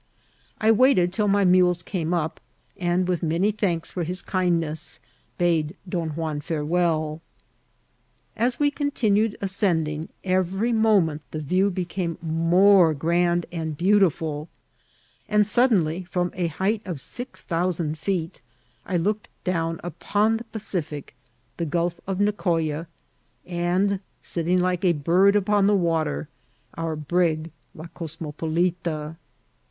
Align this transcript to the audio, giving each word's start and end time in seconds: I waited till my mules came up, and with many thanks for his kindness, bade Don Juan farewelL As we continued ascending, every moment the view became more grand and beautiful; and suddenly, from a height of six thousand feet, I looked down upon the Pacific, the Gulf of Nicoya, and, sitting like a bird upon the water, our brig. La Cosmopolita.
I 0.59 0.71
waited 0.71 1.13
till 1.13 1.27
my 1.27 1.45
mules 1.45 1.83
came 1.83 2.11
up, 2.11 2.39
and 2.75 3.07
with 3.07 3.21
many 3.21 3.51
thanks 3.51 3.91
for 3.91 4.01
his 4.03 4.23
kindness, 4.23 4.99
bade 5.37 5.75
Don 5.87 6.09
Juan 6.15 6.41
farewelL 6.41 7.21
As 8.35 8.59
we 8.59 8.71
continued 8.71 9.37
ascending, 9.41 10.09
every 10.23 10.73
moment 10.73 11.21
the 11.29 11.39
view 11.39 11.69
became 11.69 12.17
more 12.19 12.95
grand 12.95 13.45
and 13.51 13.77
beautiful; 13.77 14.49
and 15.29 15.45
suddenly, 15.45 16.03
from 16.05 16.31
a 16.33 16.47
height 16.47 16.81
of 16.83 16.99
six 16.99 17.43
thousand 17.43 17.99
feet, 17.99 18.41
I 18.87 18.97
looked 18.97 19.29
down 19.43 19.79
upon 19.83 20.37
the 20.37 20.45
Pacific, 20.45 21.13
the 21.57 21.65
Gulf 21.67 22.01
of 22.07 22.19
Nicoya, 22.19 22.87
and, 23.45 23.99
sitting 24.23 24.59
like 24.59 24.83
a 24.83 24.93
bird 24.93 25.35
upon 25.35 25.67
the 25.67 25.75
water, 25.77 26.27
our 26.73 26.95
brig. 26.95 27.51
La 27.75 27.85
Cosmopolita. 27.85 29.17